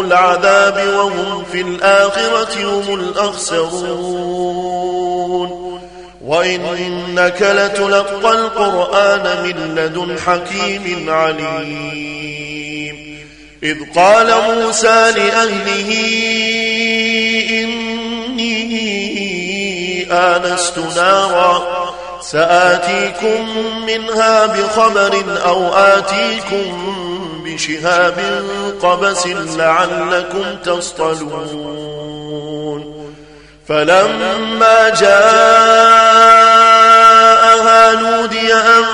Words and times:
العذاب 0.00 0.88
وهم 0.96 1.44
في 1.52 1.60
الآخرة 1.60 2.64
هم 2.64 2.94
الأخسرون. 2.94 4.38
وإنك 6.24 7.42
لتلقى 7.42 8.32
القرآن 8.32 9.42
من 9.42 9.74
لدن 9.74 10.18
حكيم 10.18 11.10
عليم. 11.10 12.28
إذ 13.62 13.76
قال 13.96 14.34
موسى 14.54 15.12
لأهله 15.16 15.90
إني 17.50 18.58
آنست 20.12 20.78
نارا 20.96 21.62
سآتيكم 22.22 23.48
منها 23.86 24.46
بخبر 24.46 25.24
أو 25.46 25.68
آتيكم 25.68 27.07
بشهاب 27.58 28.18
قبس 28.82 29.26
لعلكم 29.26 30.56
تصطلون. 30.64 32.02
فلما 33.68 34.88
جاءها 34.88 35.24
نودي 37.94 38.54
أن 38.54 38.84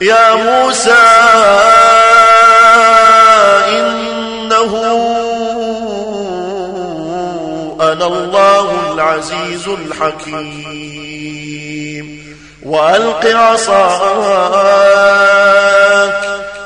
يا 0.00 0.34
موسى 0.34 1.04
إنه 3.68 4.72
أنا 7.80 8.06
الله 8.06 8.92
العزيز 8.94 9.68
الحكيم. 9.68 11.04
وألق 12.62 13.26
عصاك 13.26 14.54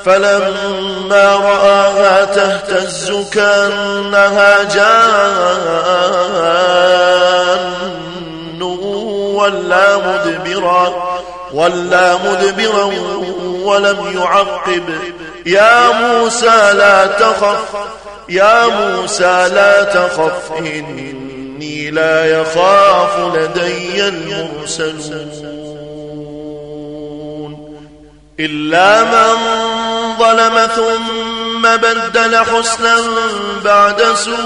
فلما 0.04 1.36
رآها 1.36 2.24
تهتز 2.24 3.12
كأنها 3.32 4.62
جان 4.62 6.08
ولا 9.48 9.96
مدبرا 9.96 10.92
ولا 11.52 12.16
مدبرا 12.16 12.84
ولم 13.64 14.12
يعقب. 14.14 14.84
يا 15.46 15.90
موسى 15.92 16.72
لا 16.72 17.06
تخف. 17.06 17.76
يا 18.28 18.66
موسى 18.66 19.48
لا 19.54 19.82
تخف. 19.82 20.52
إني 20.58 21.90
لا 21.90 22.40
يخاف 22.40 23.18
لدي 23.34 24.08
المرسلون. 24.08 25.58
إلا 28.40 29.02
من 29.02 29.36
ظلم 30.18 30.68
ثم 30.76 31.62
بدل 31.76 32.36
حسنا 32.36 32.96
بعد 33.64 34.02
سوء 34.02 34.38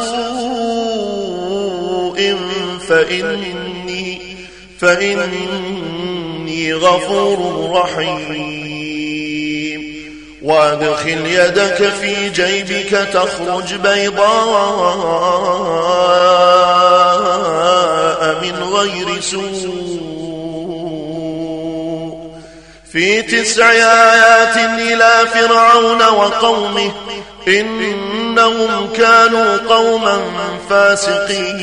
فإني 2.88 3.81
فإني 4.82 6.74
غفور 6.74 7.70
رحيم. 7.74 8.72
وأدخل 10.42 11.26
يدك 11.26 11.92
في 12.00 12.30
جيبك 12.30 13.08
تخرج 13.12 13.74
بيضاء 13.74 14.42
من 18.42 18.62
غير 18.62 19.20
سوء. 19.20 19.92
في 22.92 23.22
تسع 23.22 23.70
آيات 23.72 24.56
إلى 24.80 25.12
فرعون 25.34 26.02
وقومه 26.02 26.92
إنهم 27.48 28.88
كانوا 28.96 29.56
قوما 29.56 30.18
فاسقين. 30.70 31.62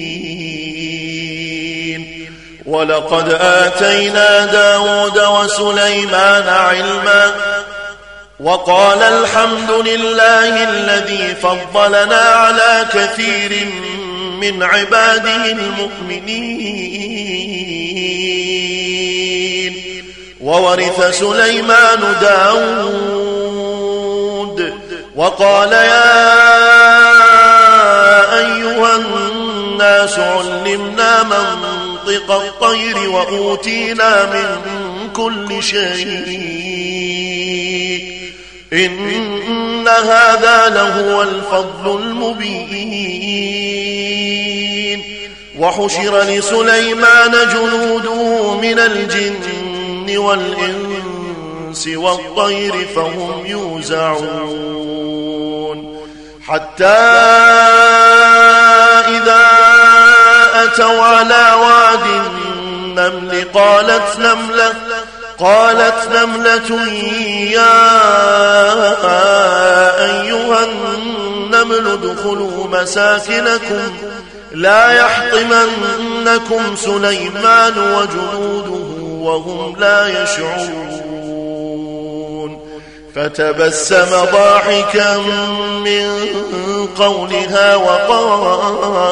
ولقد 2.71 3.37
آتينا 3.41 4.45
داود 4.45 5.19
وسليمان 5.19 6.49
علما 6.49 7.31
وقال 8.39 9.01
الحمد 9.01 9.71
لله 9.71 10.63
الذي 10.69 11.35
فضلنا 11.35 12.15
على 12.15 12.85
كثير 12.93 13.67
من 14.41 14.63
عباده 14.63 15.45
المؤمنين. 15.51 16.61
وورث 20.41 21.19
سليمان 21.19 22.15
داود. 22.21 23.51
وقال 25.15 25.71
يا 25.71 26.21
أيها 28.37 28.95
الناس 28.95 30.19
علمنا 30.19 31.23
منطق 32.01 32.31
الطير 32.31 33.09
وأوتينا 33.09 34.25
من 34.25 34.59
كل 35.13 35.63
شيء. 35.63 36.41
إن 38.73 39.87
هذا 39.87 40.69
لهو 40.69 41.23
الفضل 41.23 42.01
المبين. 42.03 43.41
وحشر 45.59 46.21
لسليمان 46.21 47.31
جنوده 47.31 48.53
من 48.57 48.79
الجن 48.79 50.17
والإنس 50.17 51.87
والطير 51.87 52.87
فهم 52.95 53.45
يوزعون. 53.45 54.81
حتى 56.47 56.85
إذا 59.07 59.60
أتوا 60.63 61.01
على 61.01 61.53
واد 61.61 62.05
النمل 62.25 63.45
قالت 63.53 64.19
نملة 64.19 64.73
قالت 65.39 66.09
نملة 66.15 66.87
يا 67.51 67.81
أيها 70.05 70.59
النمل 70.65 71.87
ادخلوا 71.87 72.67
مساكنكم 72.67 73.93
لا 74.51 74.91
يحطمنكم 74.91 76.75
سليمان 76.75 77.73
وجنوده 77.77 78.71
وهم 79.21 79.75
لا 79.79 80.23
يشعرون. 80.23 81.01
فتبسم 83.15 84.25
ضاحكا 84.31 85.17
من 85.85 86.27
قولها 86.97 87.75
وقال 87.75 89.11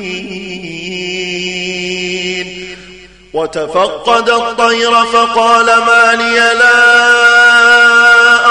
وتفقد 3.33 4.29
الطير 4.29 4.91
فقال 5.05 5.65
ما 5.65 6.15
لي 6.15 6.35
لا 6.59 6.97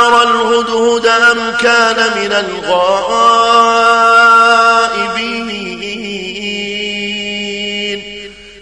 أرى 0.06 0.22
الهدهد 0.22 1.06
أم 1.06 1.52
كان 1.60 1.96
من 2.16 2.32
الغائبين. 2.32 3.60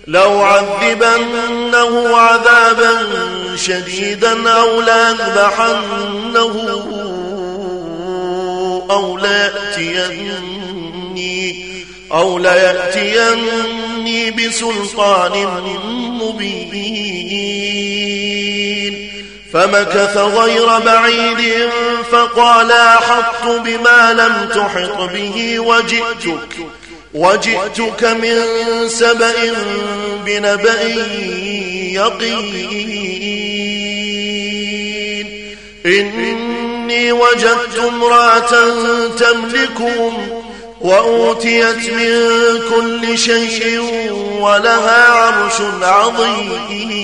لو 0.06 0.42
عذبنه 0.42 2.16
عذابا 2.16 3.06
شديدا 3.56 4.50
أو 4.50 4.80
لأذبحنه 4.80 6.54
أو 8.90 9.18
ليأتيني 9.18 10.48
أو 12.12 12.38
ليأتيني 12.38 14.30
بسلطان 14.30 15.46
مبين 16.20 17.38
فمكث 19.52 20.16
غير 20.16 20.78
بعيد 20.78 21.70
فقال 22.12 22.72
أحط 22.72 23.44
بما 23.44 24.12
لم 24.12 24.48
تحط 24.48 25.10
به 25.12 25.58
وجئتك 25.60 26.56
وجئتك 27.14 28.04
من 28.04 28.38
سبأ 28.88 29.34
بنبأ 30.26 30.82
يقين. 31.92 33.18
إني 35.86 37.12
وجدت 37.12 37.78
امرأة 37.78 38.50
تملكهم 39.18 40.47
وأوتيت 40.80 41.90
من 41.90 42.12
كل 42.70 43.18
شيء 43.18 43.80
ولها 44.40 45.08
عرش 45.08 45.60
عظيم. 45.82 46.98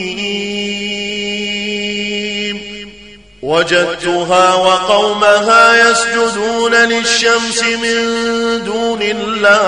وجدتها 3.42 4.54
وقومها 4.54 5.90
يسجدون 5.90 6.74
للشمس 6.74 7.62
من 7.62 7.94
دون 8.64 9.02
الله. 9.02 9.64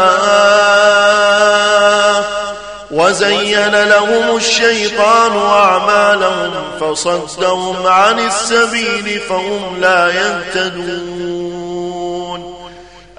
وزين 2.90 3.84
لهم 3.84 4.36
الشيطان 4.36 5.36
أعمالهم 5.36 6.50
فصدهم 6.80 7.86
عن 7.86 8.18
السبيل 8.18 9.20
فهم 9.28 9.80
لا 9.80 10.08
يهتدون. 10.08 11.65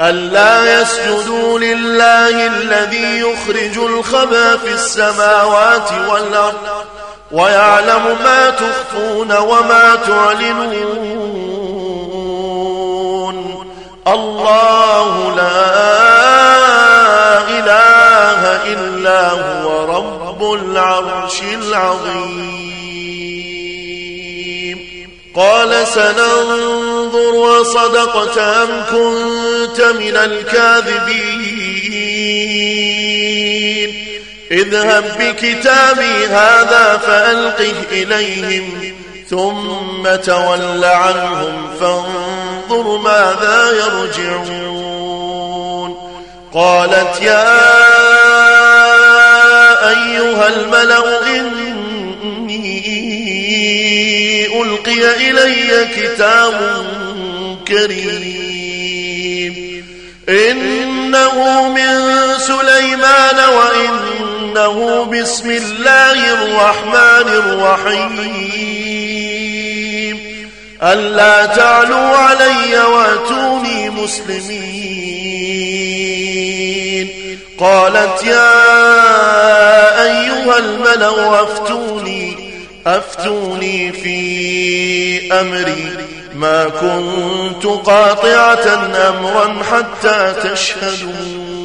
ألا 0.01 0.81
يسجدوا 0.81 1.59
لله 1.59 2.47
الذي 2.47 3.19
يخرج 3.19 3.77
الخبأ 3.77 4.57
في 4.57 4.73
السماوات 4.73 5.91
والأرض 6.09 6.85
ويعلم 7.31 8.17
ما 8.23 8.49
تخفون 8.49 9.37
وما 9.37 9.95
تعلنون. 10.07 11.37
الله 14.07 15.35
لا 15.35 15.67
إله 17.49 18.63
إلا 18.73 19.29
هو 19.29 19.85
رب 19.97 20.53
العرش 20.53 21.41
العظيم. 21.41 22.57
قال 25.35 25.87
سننظر 25.87 26.96
وصدقت 27.15 28.37
أم 28.37 28.83
كنت 28.91 29.81
من 29.81 30.15
الكاذبين. 30.15 31.47
اذهب 34.51 35.03
بكتابي 35.19 36.25
هذا 36.25 36.97
فألقه 36.97 37.73
إليهم 37.91 38.93
ثم 39.29 40.15
تول 40.25 40.83
عنهم 40.83 41.77
فانظر 41.79 42.97
ماذا 42.97 43.71
يرجعون. 43.71 45.17
قالت 46.53 47.21
يا 47.21 47.57
أيها 49.89 50.47
الملأ 50.47 51.27
إني 51.27 52.77
ألقي 54.61 55.29
إلي 55.29 55.87
كتاب 55.95 56.85
كريم 57.67 59.53
إنه 60.29 61.69
من 61.69 62.13
سليمان 62.37 63.39
وإنه 63.49 65.03
بسم 65.03 65.51
الله 65.51 66.33
الرحمن 66.33 67.27
الرحيم. 67.27 68.57
ألا 70.83 71.45
تعلوا 71.45 72.17
علي 72.17 72.79
وأتوني 72.79 73.89
مسلمين. 73.89 75.07
قالت 77.59 78.23
يا 78.23 78.63
أيها 80.03 80.57
الملأ 80.57 81.43
أفتوني 81.43 82.46
أفتوني 82.95 83.91
في 83.91 85.33
أمري 85.33 85.97
ما 86.35 86.65
كنت 86.65 87.65
قاطعة 87.65 88.67
أمرا 89.09 89.63
حتى 89.71 90.33
تشهدون. 90.43 91.57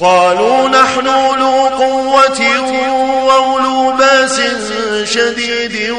قالوا 0.00 0.68
نحن 0.68 1.06
أولو 1.06 1.66
قوة 1.66 2.40
وأولو 3.26 3.92
باس 3.98 4.40
شديد 5.04 5.90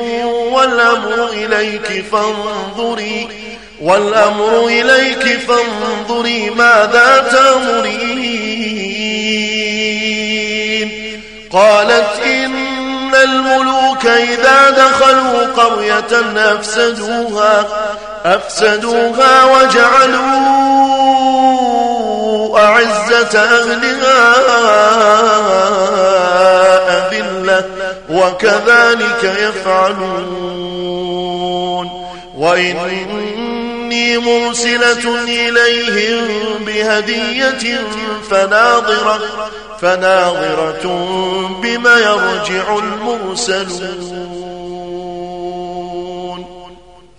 والأمر 0.52 1.30
إليك 1.34 2.06
فانظري 2.12 3.28
والأمر 3.82 4.68
إليك 4.68 5.40
فانظري 5.48 6.50
ماذا 6.50 7.28
تأمرين. 7.32 8.22
قالت 11.52 12.12
إن 12.26 12.41
الملوك 13.24 14.06
إذا 14.06 14.70
دخلوا 14.70 15.46
قرية 15.56 16.22
أفسدوها 16.54 17.66
أفسدوها 18.26 19.44
وجعلوا 19.44 20.62
أعزة 22.60 23.40
أهلها 23.40 24.34
أذلة 27.10 27.66
وكذلك 28.10 29.24
يفعلون. 29.24 30.82
وإني 32.38 34.18
مرسلة 34.18 35.24
إليهم 35.24 36.26
بهدية 36.66 37.80
فناظرة 38.32 39.20
فناظرة 39.82 40.86
بما 41.64 41.96
يرجع 41.98 42.78
المرسلون. 42.78 44.12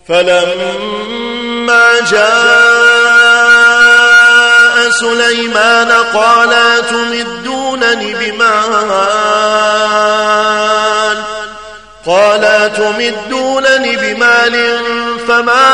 فلما 0.09 2.01
جاء 2.11 2.33
سليمان 4.91 5.91
قال 6.15 6.53
تمدونني 6.91 8.15
بمال؟ 8.15 9.63
قال 12.07 12.73
تمدونني 12.77 13.97
بمال 13.97 14.55
فما 15.29 15.69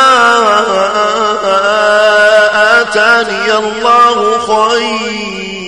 آتاني 2.81 3.49
الله 3.59 4.39
خير؟ 4.39 5.68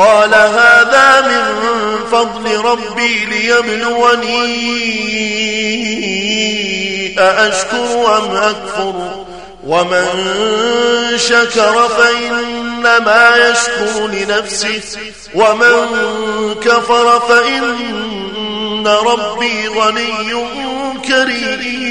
قال 0.00 0.34
هذا 0.34 1.20
من 1.20 1.44
فضل 2.12 2.56
ربي 2.64 3.24
ليبلوني 3.24 4.40
أأشكر 7.18 8.18
أم 8.18 8.36
أكفر 8.36 9.24
ومن 9.66 10.06
شكر 11.16 11.88
فإنما 11.88 13.36
يشكر 13.36 14.06
لنفسه 14.06 14.80
ومن 15.34 15.86
كفر 16.54 17.20
فإن 17.20 18.86
ربي 18.86 19.68
غني 19.68 20.34
كريم 21.08 21.90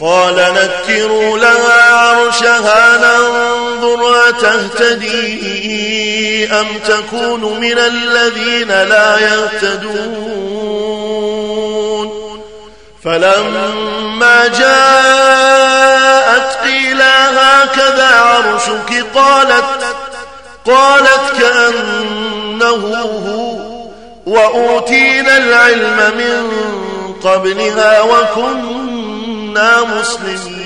قال 0.00 0.34
نكروا 0.34 1.38
لها 1.38 1.92
عرشها 1.92 2.96
ننظر 2.96 3.55
تهتدي 4.40 5.36
أم 6.52 6.66
تكون 6.88 7.60
من 7.60 7.78
الذين 7.78 8.68
لا 8.68 9.18
يهتدون؟ 9.18 10.56
فلما 13.04 14.46
جاءت 14.46 15.86
قيل 16.64 17.02
هكذا 17.02 18.06
عرشك؟ 18.06 19.06
قالت 19.14 19.96
قالت 20.66 21.32
كأنه 21.40 22.82
هو 23.26 23.56
وأوتينا 24.26 25.36
العلم 25.36 25.98
من 26.18 26.50
قبلها 27.22 28.02
وكنا 28.02 29.82
مسلمين. 29.82 30.65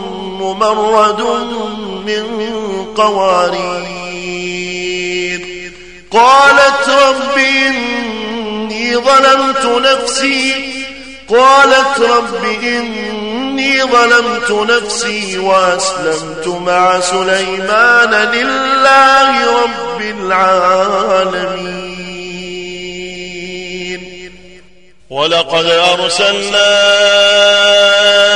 ممرد 0.61 1.21
من 2.05 2.25
قوارير 2.97 4.11
قالت 6.11 6.89
رب 6.89 7.37
إني 7.37 8.97
ظلمت 8.97 9.65
نفسي 9.65 10.53
قالت 11.29 11.99
رب 11.99 12.43
إني 12.63 13.83
ظلمت 13.83 14.51
نفسي 14.51 15.37
وأسلمت 15.37 16.47
مع 16.47 16.99
سليمان 16.99 18.29
لله 18.33 19.61
رب 19.63 20.01
العالمين 20.01 21.91
ولقد 25.09 25.65
أرسلنا 25.65 26.71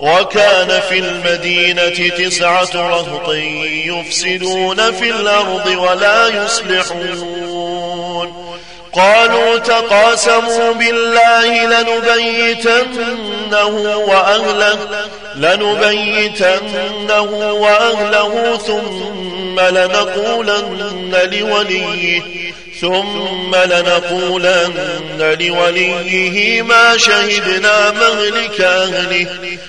وكان 0.00 0.80
في 0.80 0.98
المدينة 0.98 2.08
تسعة 2.08 2.70
رهط 2.74 3.28
يفسدون 3.84 4.92
في 4.92 5.10
الأرض 5.10 5.66
ولا 5.66 6.44
يصلحون. 6.44 7.47
قالوا 8.98 9.58
تقاسموا 9.58 10.72
بالله 10.72 11.66
لنبيتنه 11.66 13.16
وأهله 13.96 14.78
لنبيتنه 15.34 17.20
وأهله 17.52 18.56
ثم 18.66 19.60
لنقولن 19.60 21.16
لوليه 21.32 22.22
ثم 22.80 23.54
لنقولن 23.54 25.36
لوليه 25.40 26.62
ما 26.62 26.96
شهدنا 26.96 27.90
مهلك 27.90 28.60
أهله 28.60 29.26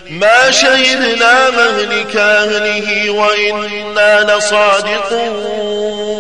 ما 0.09 0.51
شهدنا 0.51 1.50
مهلك 1.50 2.15
أهله 2.15 3.09
وإنا 3.09 4.36
لصادقون. 4.38 6.18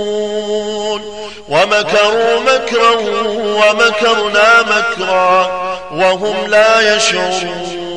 ومكروا 1.49 2.39
مكرا 2.39 2.91
ومكرنا 3.35 4.61
مكرا 4.61 5.51
وهم 5.91 6.47
لا 6.47 6.95
يشعرون. 6.95 7.89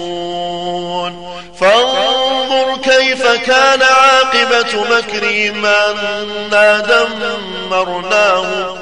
فانظر 1.61 2.77
كيف 2.83 3.27
كان 3.27 3.83
عاقبة 3.83 4.85
مكرهم 4.91 5.67
أنا 5.67 6.79
دمرناهم. 7.71 8.82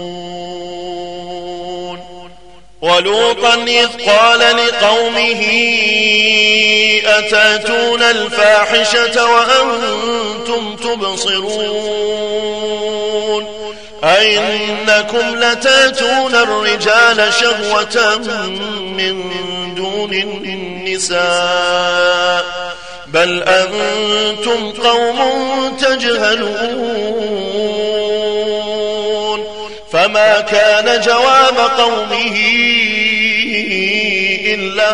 ولوطا 2.81 3.53
إذ 3.53 3.87
قال 4.09 4.39
لقومه 4.39 5.41
أتأتون 7.05 8.03
الفاحشة 8.03 9.25
وأنتم 9.25 10.75
تبصرون 10.75 12.21
أئنكم 14.03 15.35
لتأتون 15.35 16.35
الرجال 16.35 17.33
شهوة 17.33 18.17
من 18.97 19.31
دون 19.75 20.13
النساء 20.45 22.45
بل 23.07 23.43
أنتم 23.43 24.71
قوم 24.71 25.19
تجهلون 25.77 27.80
فما 30.11 30.41
كان 30.41 31.01
جواب 31.01 31.57
قومه 31.77 32.35
إلا 34.45 34.91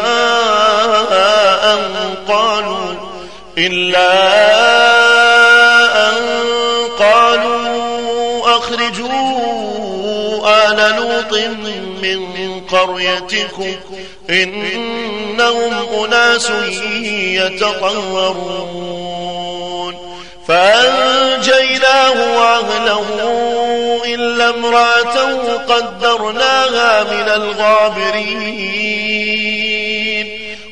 أن 1.73 2.15
قالوا 2.27 2.95
إلا 3.57 4.13
أن 6.09 6.15
قالوا 6.99 8.57
أخرجوا 8.57 9.07
آل 10.67 10.95
لوط 10.95 11.33
من 12.01 12.61
قريتكم 12.69 13.75
إنهم 14.29 15.73
أناس 16.03 16.49
يتطهرون 17.33 18.77
فأنجيناه 20.47 22.37
وأهله 22.37 23.05
إلا 24.37 24.49
امرأته 24.49 25.57
قدرناها 25.57 27.03
من 27.03 27.29
الغابرين 27.29 28.67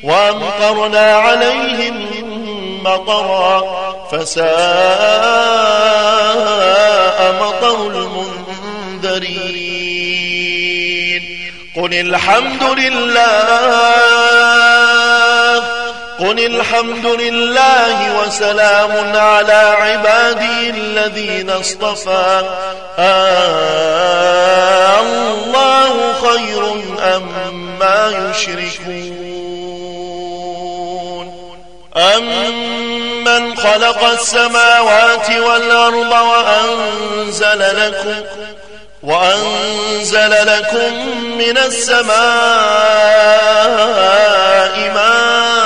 وأمطرنا 0.02 1.16
عليهم 1.16 2.06
مطرا 2.84 3.64
فساء 4.12 4.46
مطر 7.42 7.86
المنذرين 9.02 9.56
قل 11.76 11.94
الحمد 11.94 12.62
لله 12.62 14.35
قل 16.18 16.38
الحمد 16.38 17.06
لله 17.06 18.20
وسلام 18.20 19.16
على 19.16 19.76
عبادي 19.80 20.70
الذين 20.70 21.50
اصطفى. 21.50 22.42
آه 22.98 24.16
الله 25.00 26.12
خير 26.22 26.72
أم 27.16 27.26
ما 27.78 28.30
يشركون؟ 28.30 29.26
أمن 31.96 33.56
خلق 33.56 34.04
السماوات 34.04 35.30
والأرض 35.30 36.12
وأنزل 36.12 37.58
لكم 37.58 38.14
وأنزل 39.02 40.30
لكم 40.30 40.92
من 41.38 41.58
السماء 41.58 42.16
ماء 44.94 45.65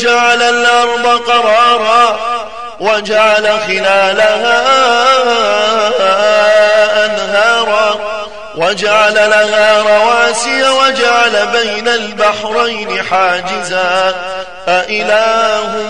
جعل 0.00 0.42
الأرض 0.42 1.06
قرارا 1.06 2.16
وجعل 2.80 3.60
خلالها 3.66 4.62
أنهارا 7.06 8.00
وجعل 8.56 9.14
لها 9.14 9.82
رواسي 9.82 10.68
وجعل 10.68 11.46
بين 11.52 11.88
البحرين 11.88 13.02
حاجزا 13.02 14.14
أإله 14.68 15.88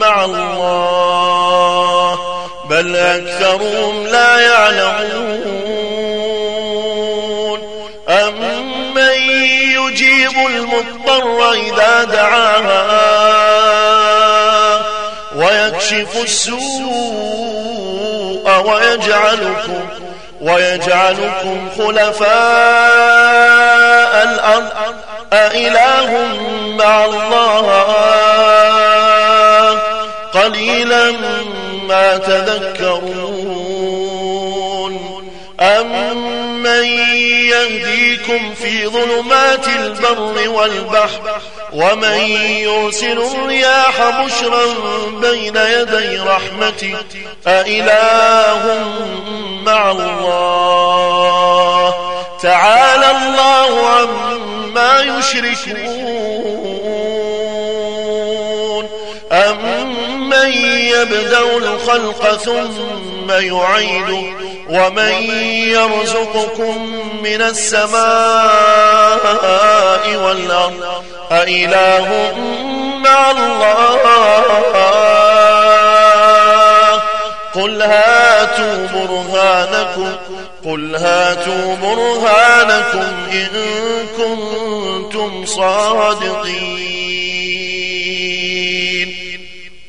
مع 0.00 0.24
الله 0.24 2.18
بل 2.70 2.96
أكثرهم 2.96 4.06
لا 4.06 4.40
يعلمون 4.40 5.58
أمن 8.08 8.98
يجيب 9.76 10.32
المضطر 10.46 11.52
إذا 11.52 12.04
دعاها 12.04 13.37
ويكشف 15.92 16.22
السوء 16.24 16.58
ويجعلكم 18.66 19.88
ويجعلكم 20.40 21.68
خلفاء 21.78 22.28
الأرض. 24.24 24.68
أإله 25.32 26.26
مع 26.78 27.04
الله؟ 27.04 27.68
قليلا 30.34 31.10
ما 31.88 32.16
تذكرون. 32.16 33.37
أمن 35.60 36.84
يهديكم 37.50 38.54
في 38.54 38.86
ظلمات 38.86 39.68
البر 39.68 40.48
والبحر 40.48 41.40
ومن 41.72 42.20
يرسل 42.60 43.18
الرياح 43.18 44.24
بشرا 44.24 44.64
بين 45.20 45.56
يدي 45.56 46.18
رحمته 46.18 46.96
أإله 47.46 48.84
مع 49.66 49.90
الله 49.90 51.94
تعالى 52.42 53.10
الله 53.10 53.88
عما 53.88 55.00
يشركون 55.00 56.48
أمن 59.32 60.52
يبدأ 60.78 61.56
الخلق 61.56 62.36
ثم 62.36 63.30
يعيده 63.30 64.47
ومن 64.68 65.12
يرزقكم 65.68 66.76
من 67.22 67.42
السماء 67.42 67.98
والأرض 70.16 71.04
أإله 71.32 72.32
مع 73.04 73.30
الله. 73.30 73.98
قل 77.54 77.82
هاتوا 77.82 78.86
برهانكم 78.94 80.12
قل 80.64 80.96
هاتوا 80.96 81.76
برهانكم 81.82 83.12
إن 83.32 83.48
كنتم 84.16 85.46
صادقين. 85.46 86.97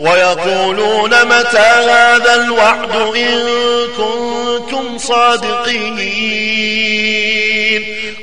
ويقولون 0.00 1.24
متى 1.24 1.58
هذا 1.58 2.34
الوعد 2.34 2.96
إن 3.16 3.48
كنتم 3.96 4.98
صادقين 4.98 6.00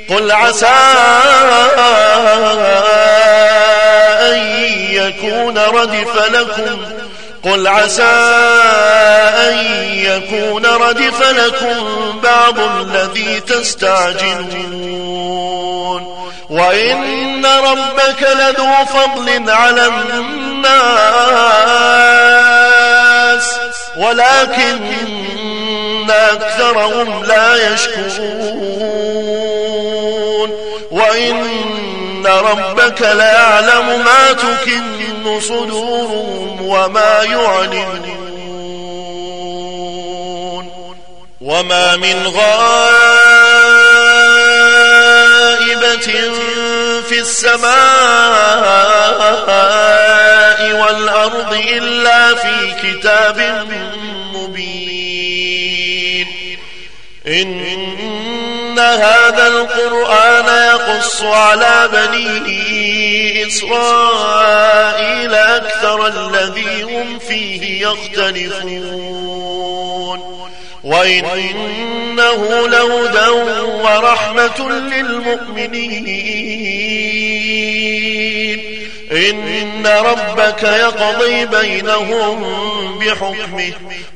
قل 0.08 0.32
عسى 0.32 0.66
أن 4.20 4.38
يكون 4.90 5.58
ردف 5.58 6.26
لكم 6.34 6.78
قل 7.42 7.66
عسى 7.66 8.02
أن 9.48 9.58
يكون 9.92 10.66
ردف 10.66 11.30
لكم 11.30 11.76
بعض 12.22 12.58
الذي 12.58 13.40
تستعجلون 13.40 14.98
وإن 16.50 17.46
ربك 17.46 18.22
لذو 18.22 18.72
فضل 18.84 19.50
على 19.50 19.86
الناس 19.86 20.68
ولكن 23.96 24.78
أكثرهم 26.10 27.24
لا 27.24 27.72
يشكرون. 27.72 28.88
وإن 30.90 32.26
ربك 32.26 33.02
ليعلم 33.02 34.04
ما 34.04 34.32
تكن 34.32 35.40
صدورهم 35.40 36.66
وما 36.66 37.22
يعلنون. 37.22 38.18
وما 41.40 41.96
من 41.96 42.26
غائبة 42.26 42.78
في 47.18 47.24
السماء 47.24 47.70
والأرض 50.82 51.52
إلا 51.52 52.34
في 52.34 52.74
كتاب 52.82 53.66
مبين. 54.34 56.26
إن 57.26 58.78
هذا 58.78 59.46
القرآن 59.46 60.46
يقص 60.46 61.22
على 61.22 61.88
بني 61.92 63.46
إسرائيل 63.46 65.34
أكثر 65.34 66.06
الذي 66.06 66.82
هم 66.82 67.18
فيه 67.18 67.82
يختلفون. 67.86 69.38
وإنه 70.84 72.68
لهدى 72.68 73.28
ورحمة 73.84 74.70
للمؤمنين. 74.70 76.18
إن 79.18 79.86
ربك 79.86 80.62
يقضي 80.62 81.46
بينهم 81.46 82.44
بحكمه 82.98 83.72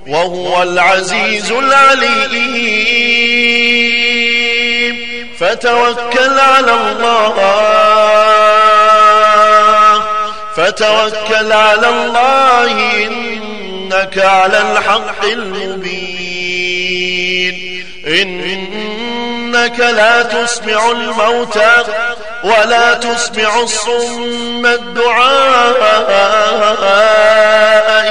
وهو 0.06 0.62
العزيز 0.62 1.52
العليم. 1.52 2.62
فتوكل 5.40 6.38
على 6.38 6.72
الله. 6.72 7.34
فتوكل 10.56 11.52
على 11.52 11.88
الله 11.88 12.72
إنك 13.06 14.18
على 14.18 14.72
الحق 14.72 15.24
المبين. 15.24 16.32
إنك 18.06 19.80
لا 19.80 20.22
تسمع 20.22 20.90
الموتى. 20.90 21.84
ولا 22.44 22.94
تسمع 22.94 23.60
الصم 23.60 24.66
الدعاء 24.66 25.82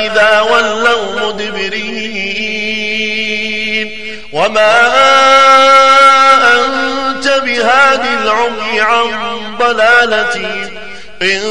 إذا 0.06 0.42
ولوا 0.42 1.22
مدبرين. 1.22 2.62
وما 4.34 4.88
أنت 6.54 7.28
بهاد 7.28 8.06
العمي 8.22 8.82
عن 8.82 9.10
ضلالتي 9.60 10.72
إن 11.22 11.42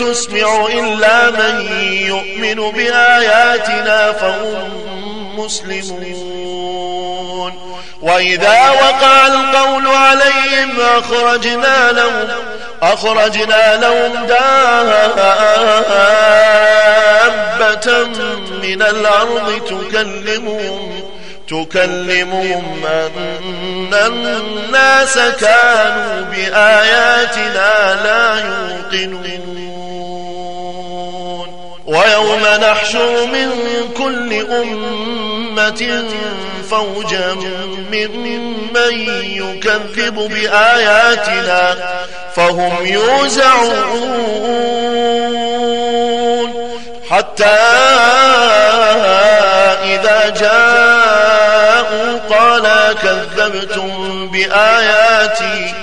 تسمع 0.00 0.66
إلا 0.66 1.30
من 1.30 1.60
يؤمن 2.06 2.70
بآياتنا 2.70 4.12
فهم 4.12 4.70
مسلمون. 5.36 6.95
وإذا 8.06 8.70
وقع 8.70 9.26
القول 9.26 9.86
عليهم 9.86 10.80
أخرجنا 10.80 11.92
لهم 11.92 12.28
أخرجنا 12.82 13.76
لهم 13.76 14.26
دابة 14.26 14.46
من 18.62 18.82
الأرض 18.82 19.60
تكلمهم 19.66 21.02
تكلمهم 21.48 22.86
أن 22.86 23.94
الناس 23.94 25.18
كانوا 25.18 26.20
بآياتنا 26.20 27.94
لا 28.04 28.38
يوقنون. 28.46 29.36
ويوم 31.86 32.42
نحشر 32.60 33.26
من 33.26 33.50
كل 33.96 34.32
أمة 34.52 35.25
فوجا 36.70 37.34
ممن 37.92 38.94
يكذب 39.22 40.14
بآياتنا 40.14 41.76
فهم 42.36 42.86
يوزعون. 42.86 44.26
حتى 47.10 47.44
إذا 49.84 50.34
جاءوا 50.40 52.18
قال 52.30 52.66
كذبتم 53.02 54.28
بآياتي 54.28 55.74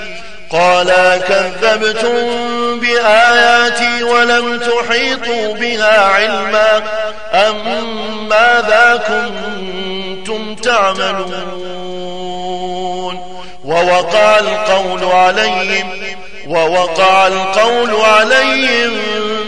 قال 0.53 0.93
كذبتم 1.27 2.79
بآياتي 2.79 4.03
ولم 4.03 4.59
تحيطوا 4.59 5.53
بها 5.53 5.99
علما 5.99 6.83
أم 7.33 8.27
ماذا 8.29 9.03
كنتم 9.07 10.55
تعملون 10.55 11.73
ووقع 13.65 14.39
القول 14.39 15.03
عليهم 15.03 15.89
ووقع 16.47 17.27
القول 17.27 17.95
عليهم 17.95 18.91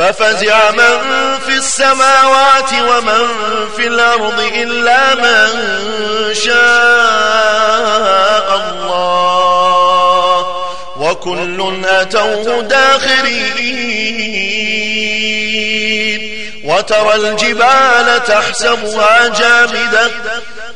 ففزع 0.00 0.70
من 0.70 0.98
في 1.46 1.56
السماوات 1.56 2.72
ومن 2.72 3.28
في 3.76 3.86
الأرض 3.86 4.40
إلا 4.40 5.14
من 5.14 5.48
شاء 6.34 6.56
الله. 8.56 10.46
وكل 10.96 11.84
أتوه 11.84 12.62
داخرين. 12.62 13.60
وترى 16.64 17.14
الجبال 17.14 18.24
تحسبها 18.26 19.28
جامدة 19.28 20.10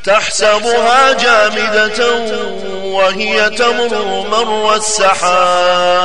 تحسبها 0.05 1.13
جامدة 1.13 2.15
وهي 2.85 3.51
تمر 3.51 4.27
مر 4.31 4.75
السحاب. 4.77 6.05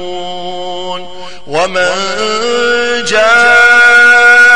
ومن 1.51 1.91
جاء 3.07 4.47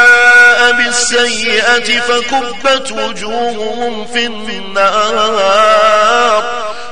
بالسيئة 0.72 2.00
فكبت 2.00 2.92
وجوههم 2.92 4.06
في 4.06 4.26
النار. 4.26 5.86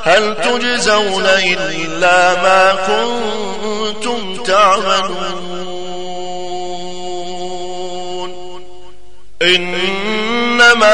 هل 0.04 0.36
تجزون 0.36 1.26
إلا 1.26 2.34
ما 2.34 2.76
كنتم 2.88 4.44
تعملون؟ 4.44 5.64
إنما 9.42 10.94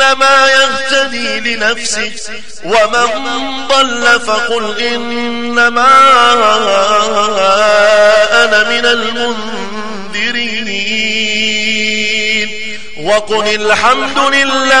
فإنما 0.00 0.46
يهتدي 0.46 1.40
لنفسه 1.40 2.12
ومن 2.64 3.66
ضل 3.68 4.20
فقل 4.20 4.78
إنما 4.78 5.88
أنا 8.44 8.68
من 8.70 8.86
المنذرين. 8.86 9.80
وقل 13.00 13.48
الحمد 13.48 14.18
لله 14.18 14.80